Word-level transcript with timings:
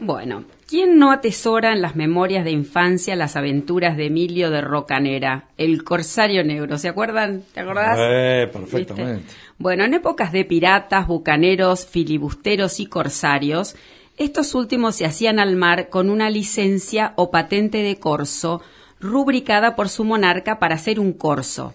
Bueno, 0.00 0.44
¿quién 0.66 0.98
no 0.98 1.10
atesora 1.10 1.72
en 1.72 1.80
las 1.80 1.96
memorias 1.96 2.44
de 2.44 2.50
infancia 2.50 3.16
las 3.16 3.36
aventuras 3.36 3.96
de 3.96 4.06
Emilio 4.06 4.50
de 4.50 4.60
Rocanera, 4.60 5.48
el 5.56 5.84
corsario 5.84 6.44
negro? 6.44 6.76
¿Se 6.78 6.88
acuerdan? 6.88 7.42
¿Te 7.54 7.60
acordás? 7.60 7.98
Eh, 8.00 8.48
perfectamente. 8.52 9.24
Bueno, 9.58 9.84
en 9.84 9.94
épocas 9.94 10.32
de 10.32 10.44
piratas, 10.44 11.06
bucaneros, 11.06 11.86
filibusteros 11.86 12.78
y 12.78 12.86
corsarios, 12.86 13.74
estos 14.18 14.54
últimos 14.54 14.96
se 14.96 15.06
hacían 15.06 15.38
al 15.38 15.56
mar 15.56 15.88
con 15.88 16.10
una 16.10 16.30
licencia 16.30 17.12
o 17.16 17.30
patente 17.30 17.78
de 17.78 17.96
corso 17.98 18.62
rubricada 19.00 19.76
por 19.76 19.88
su 19.88 20.04
monarca 20.04 20.58
para 20.58 20.78
ser 20.78 21.00
un 21.00 21.12
corso. 21.12 21.74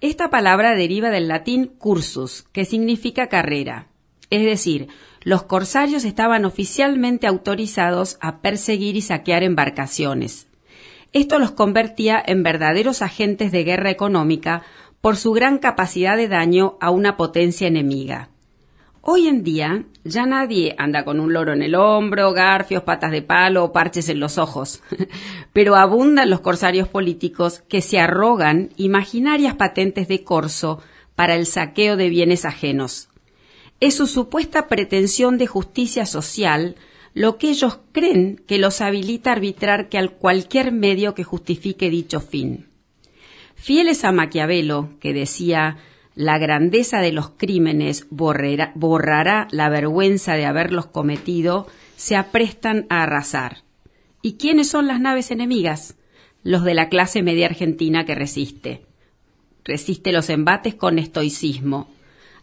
Esta 0.00 0.30
palabra 0.30 0.74
deriva 0.74 1.10
del 1.10 1.28
latín 1.28 1.66
cursus, 1.66 2.44
que 2.52 2.64
significa 2.64 3.28
carrera. 3.28 3.88
Es 4.30 4.44
decir, 4.44 4.88
los 5.22 5.42
corsarios 5.42 6.04
estaban 6.04 6.44
oficialmente 6.44 7.26
autorizados 7.26 8.18
a 8.20 8.40
perseguir 8.40 8.96
y 8.96 9.02
saquear 9.02 9.42
embarcaciones. 9.42 10.48
Esto 11.12 11.38
los 11.38 11.52
convertía 11.52 12.22
en 12.24 12.42
verdaderos 12.42 13.00
agentes 13.02 13.50
de 13.50 13.64
guerra 13.64 13.90
económica 13.90 14.62
por 15.00 15.16
su 15.16 15.32
gran 15.32 15.58
capacidad 15.58 16.16
de 16.16 16.28
daño 16.28 16.76
a 16.80 16.90
una 16.90 17.16
potencia 17.16 17.66
enemiga. 17.66 18.30
Hoy 19.00 19.26
en 19.26 19.42
día 19.42 19.84
ya 20.04 20.26
nadie 20.26 20.74
anda 20.76 21.04
con 21.04 21.18
un 21.20 21.32
loro 21.32 21.54
en 21.54 21.62
el 21.62 21.74
hombro, 21.76 22.32
garfios, 22.32 22.82
patas 22.82 23.10
de 23.10 23.22
palo 23.22 23.64
o 23.64 23.72
parches 23.72 24.10
en 24.10 24.20
los 24.20 24.36
ojos, 24.36 24.82
pero 25.54 25.76
abundan 25.76 26.28
los 26.28 26.40
corsarios 26.40 26.88
políticos 26.88 27.62
que 27.68 27.80
se 27.80 28.00
arrogan 28.00 28.70
imaginarias 28.76 29.54
patentes 29.54 30.08
de 30.08 30.24
corso 30.24 30.82
para 31.14 31.36
el 31.36 31.46
saqueo 31.46 31.96
de 31.96 32.10
bienes 32.10 32.44
ajenos. 32.44 33.08
Es 33.80 33.94
su 33.94 34.06
supuesta 34.06 34.66
pretensión 34.66 35.38
de 35.38 35.46
justicia 35.46 36.04
social 36.04 36.76
lo 37.14 37.38
que 37.38 37.50
ellos 37.50 37.78
creen 37.92 38.42
que 38.46 38.58
los 38.58 38.80
habilita 38.80 39.30
a 39.30 39.32
arbitrar 39.34 39.88
que 39.88 39.98
al 39.98 40.12
cualquier 40.12 40.72
medio 40.72 41.14
que 41.14 41.24
justifique 41.24 41.90
dicho 41.90 42.20
fin. 42.20 42.68
Fieles 43.54 44.04
a 44.04 44.12
Maquiavelo, 44.12 44.90
que 45.00 45.12
decía 45.12 45.78
la 46.14 46.38
grandeza 46.38 47.00
de 47.00 47.12
los 47.12 47.30
crímenes 47.30 48.06
borrará 48.10 49.46
la 49.50 49.68
vergüenza 49.68 50.34
de 50.34 50.46
haberlos 50.46 50.86
cometido, 50.86 51.68
se 51.96 52.16
aprestan 52.16 52.86
a 52.88 53.04
arrasar. 53.04 53.58
¿Y 54.22 54.34
quiénes 54.34 54.68
son 54.68 54.86
las 54.88 55.00
naves 55.00 55.30
enemigas? 55.30 55.96
Los 56.42 56.64
de 56.64 56.74
la 56.74 56.88
clase 56.88 57.22
media 57.22 57.46
argentina 57.46 58.04
que 58.04 58.16
resiste. 58.16 58.82
Resiste 59.64 60.12
los 60.12 60.28
embates 60.30 60.74
con 60.74 60.98
estoicismo, 60.98 61.88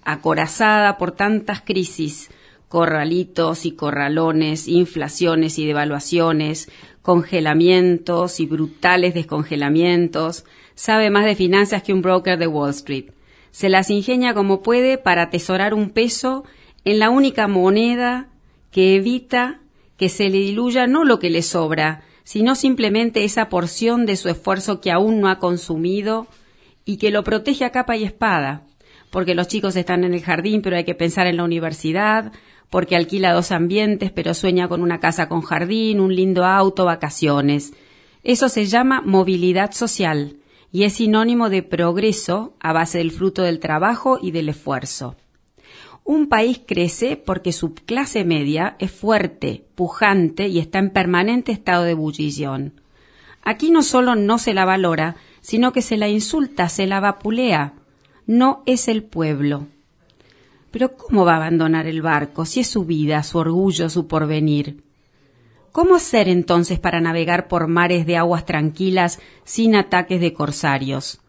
acorazada 0.06 0.98
por 0.98 1.12
tantas 1.12 1.62
crisis, 1.62 2.30
corralitos 2.70 3.66
y 3.66 3.72
corralones, 3.72 4.68
inflaciones 4.68 5.60
y 5.60 5.66
devaluaciones, 5.66 6.70
congelamientos 7.02 8.40
y 8.40 8.46
brutales 8.46 9.14
descongelamientos, 9.14 10.46
sabe 10.76 11.10
más 11.10 11.26
de 11.26 11.36
finanzas 11.36 11.84
que 11.84 11.94
un 11.94 12.02
broker 12.02 12.38
de 12.38 12.48
Wall 12.48 12.72
Street. 12.72 13.12
Se 13.52 13.70
las 13.70 13.90
ingenia 13.90 14.34
como 14.34 14.62
puede 14.62 14.98
para 14.98 15.24
atesorar 15.24 15.74
un 15.74 15.90
peso 15.90 16.44
en 16.84 17.00
la 17.00 17.10
única 17.10 17.48
moneda 17.48 18.30
que 18.72 18.96
evita 18.96 19.62
que 19.98 20.10
se 20.10 20.30
le 20.30 20.40
diluya 20.40 20.88
no 20.88 21.06
lo 21.06 21.20
que 21.20 21.30
le 21.30 21.42
sobra, 21.42 22.04
sino 22.24 22.56
simplemente 22.56 23.24
esa 23.24 23.50
porción 23.50 24.06
de 24.06 24.18
su 24.18 24.30
esfuerzo 24.30 24.82
que 24.82 24.92
aún 24.92 25.22
no 25.22 25.30
ha 25.30 25.40
consumido 25.40 26.28
y 26.84 26.98
que 26.98 27.12
lo 27.12 27.24
protege 27.24 27.66
a 27.66 27.72
capa 27.72 27.96
y 27.96 28.04
espada, 28.04 28.64
porque 29.16 29.34
los 29.34 29.48
chicos 29.48 29.78
están 29.78 30.04
en 30.04 30.14
el 30.14 30.22
jardín 30.22 30.62
pero 30.62 30.76
hay 30.76 30.84
que 30.84 30.94
pensar 30.94 31.26
en 31.26 31.38
la 31.38 31.46
universidad, 31.46 32.34
porque 32.70 32.98
alquila 32.98 33.32
dos 33.32 33.54
ambientes 33.54 34.12
pero 34.12 34.34
sueña 34.34 34.68
con 34.68 34.82
una 34.82 35.00
casa 35.00 35.30
con 35.30 35.40
jardín, 35.40 36.02
un 36.02 36.14
lindo 36.14 36.44
auto, 36.44 36.84
vacaciones. 36.84 37.72
Eso 38.24 38.50
se 38.50 38.66
llama 38.66 39.02
movilidad 39.06 39.72
social 39.72 40.36
y 40.70 40.84
es 40.84 40.96
sinónimo 40.96 41.50
de 41.50 41.64
progreso 41.64 42.58
a 42.60 42.74
base 42.74 42.98
del 42.98 43.12
fruto 43.12 43.44
del 43.44 43.62
trabajo 43.62 44.20
y 44.22 44.32
del 44.32 44.50
esfuerzo. 44.50 45.16
Un 46.04 46.28
país 46.28 46.60
crece 46.68 47.16
porque 47.16 47.54
su 47.54 47.74
clase 47.74 48.26
media 48.26 48.76
es 48.80 48.92
fuerte, 48.92 49.64
pujante 49.76 50.50
y 50.50 50.60
está 50.60 50.80
en 50.80 50.90
permanente 50.90 51.54
estado 51.54 51.86
de 51.86 51.92
ebullición. 51.92 52.82
Aquí 53.44 53.72
no 53.72 53.82
solo 53.82 54.16
no 54.16 54.40
se 54.40 54.54
la 54.54 54.66
valora, 54.66 55.16
sino 55.40 55.72
que 55.72 55.82
se 55.82 55.96
la 55.96 56.10
insulta, 56.10 56.68
se 56.68 56.86
la 56.86 57.00
vapulea. 57.00 57.76
No 58.28 58.64
es 58.66 58.88
el 58.88 59.04
pueblo. 59.04 59.68
Pero 60.72 60.98
¿cómo 60.98 61.26
va 61.26 61.34
a 61.34 61.38
abandonar 61.38 61.86
el 61.86 62.02
barco 62.02 62.46
si 62.46 62.62
es 62.62 62.68
su 62.68 62.84
vida, 62.84 63.22
su 63.22 63.38
orgullo, 63.38 63.90
su 63.90 64.08
porvenir? 64.08 64.84
¿Cómo 65.72 65.96
hacer 65.96 66.28
entonces 66.28 66.80
para 66.80 67.02
navegar 67.02 67.48
por 67.48 67.68
mares 67.68 68.06
de 68.06 68.18
aguas 68.18 68.46
tranquilas 68.46 69.20
sin 69.44 69.76
ataques 69.76 70.20
de 70.20 70.34
corsarios? 70.34 71.22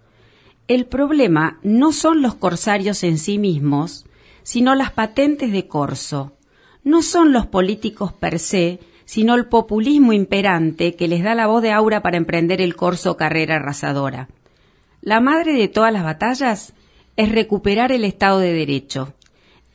El 0.69 0.87
problema 0.87 1.59
no 1.63 1.93
son 1.93 2.23
los 2.23 2.35
corsarios 2.35 3.05
en 3.05 3.19
sí 3.19 3.39
mismos, 3.39 4.07
sino 4.43 4.75
las 4.75 4.91
patentes 4.91 5.53
de 5.53 5.69
corso. 5.69 6.33
No 6.83 7.03
son 7.03 7.33
los 7.33 7.47
políticos 7.47 8.13
per 8.13 8.39
se, 8.39 8.81
sino 9.05 9.35
el 9.35 9.47
populismo 9.47 10.13
imperante 10.13 10.97
que 10.97 11.09
les 11.09 11.23
da 11.23 11.35
la 11.35 11.47
voz 11.47 11.61
de 11.61 11.73
aura 11.73 12.01
para 12.03 12.17
emprender 12.17 12.63
el 12.63 12.75
corso 12.75 13.17
carrera 13.17 13.57
arrasadora. 13.57 14.29
La 15.03 15.21
madre 15.21 15.53
de 15.53 15.69
todas 15.69 15.93
las 15.93 16.05
batallas 16.05 16.73
es 17.17 17.33
recuperar 17.33 17.93
el 17.93 18.05
Estado 18.05 18.39
de 18.39 18.53
Derecho, 18.53 19.15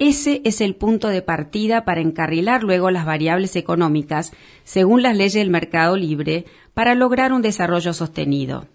ese 0.02 0.42
es 0.46 0.62
el 0.62 0.74
punto 0.74 1.10
de 1.10 1.22
partida 1.22 1.86
para 1.86 2.02
encarrilar 2.02 2.64
luego 2.64 2.90
las 2.90 3.06
variables 3.06 3.56
económicas 3.56 4.34
según 4.64 5.04
las 5.04 5.16
leyes 5.16 5.36
del 5.36 5.52
mercado 5.52 5.96
libre 5.96 6.46
para 6.74 6.96
lograr 6.96 7.34
un 7.34 7.44
desarrollo 7.44 7.94
sostenido. 7.94 8.66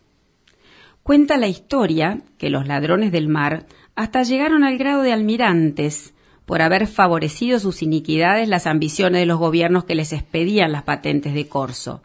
Cuenta 1.03 1.37
la 1.37 1.49
historia 1.49 2.21
que 2.38 2.49
los 2.49 2.69
ladrones 2.69 3.10
del 3.10 3.26
mar 3.26 3.66
hasta 3.97 4.22
llegaron 4.22 4.62
al 4.62 4.78
grado 4.78 5.03
de 5.03 5.12
almirantes 5.12 6.15
por 6.44 6.62
haber 6.62 6.87
favorecido 6.87 7.59
sus 7.59 7.82
iniquidades 7.82 8.49
las 8.49 8.69
ambiciones 8.69 9.21
de 9.21 9.26
los 9.26 9.41
gobiernos 9.41 9.82
que 9.82 9.97
les 9.97 10.12
expedían 10.12 10.71
las 10.71 10.84
patentes 10.84 11.34
de 11.34 11.49
corso. 11.49 12.03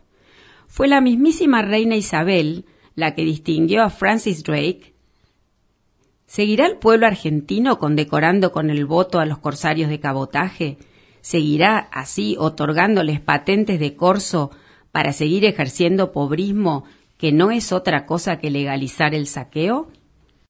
Fue 0.65 0.87
la 0.87 0.99
mismísima 0.99 1.61
reina 1.61 1.95
Isabel 1.95 2.65
la 2.95 3.13
que 3.13 3.23
distinguió 3.23 3.83
a 3.83 3.91
Francis 3.91 4.41
Drake 4.41 4.90
¿Seguirá 6.31 6.65
el 6.65 6.77
pueblo 6.77 7.07
argentino 7.07 7.77
condecorando 7.77 8.53
con 8.53 8.69
el 8.69 8.85
voto 8.85 9.19
a 9.19 9.25
los 9.25 9.37
corsarios 9.39 9.89
de 9.89 9.99
cabotaje? 9.99 10.77
¿Seguirá 11.19 11.77
así 11.91 12.37
otorgándoles 12.39 13.19
patentes 13.19 13.81
de 13.81 13.97
corso 13.97 14.49
para 14.93 15.11
seguir 15.11 15.43
ejerciendo 15.43 16.13
pobrismo 16.13 16.85
que 17.17 17.33
no 17.33 17.51
es 17.51 17.73
otra 17.73 18.05
cosa 18.05 18.39
que 18.39 18.49
legalizar 18.49 19.13
el 19.13 19.27
saqueo? 19.27 19.89